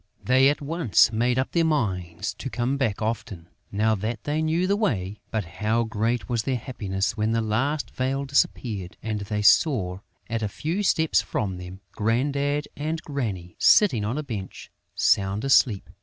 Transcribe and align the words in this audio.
They 0.23 0.49
at 0.49 0.61
once 0.61 1.11
made 1.11 1.37
up 1.37 1.51
their 1.51 1.63
minds 1.63 2.33
to 2.39 2.49
come 2.49 2.75
back 2.75 3.03
often, 3.03 3.49
now 3.71 3.93
that 3.93 4.23
they 4.23 4.41
knew 4.41 4.65
the 4.65 4.75
way. 4.75 5.19
But 5.29 5.45
how 5.45 5.83
great 5.83 6.27
was 6.27 6.41
their 6.41 6.55
happiness 6.57 7.15
when 7.15 7.33
the 7.33 7.39
last 7.41 7.91
veil 7.91 8.25
disappeared 8.25 8.97
and 9.03 9.19
they 9.19 9.43
saw, 9.43 9.99
at 10.27 10.41
a 10.41 10.47
few 10.49 10.81
steps 10.81 11.21
from 11.21 11.57
them, 11.57 11.81
Grandad 11.91 12.67
and 12.75 12.99
Granny 13.03 13.55
sitting 13.59 14.03
on 14.03 14.17
a 14.17 14.23
bench, 14.23 14.71
sound 14.95 15.45
asleep. 15.45 15.87